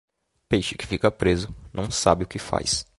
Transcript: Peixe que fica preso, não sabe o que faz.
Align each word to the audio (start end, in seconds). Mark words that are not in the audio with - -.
Peixe 0.49 0.73
que 0.75 0.87
fica 0.87 1.11
preso, 1.11 1.55
não 1.71 1.91
sabe 1.91 2.23
o 2.23 2.27
que 2.27 2.39
faz. 2.39 2.87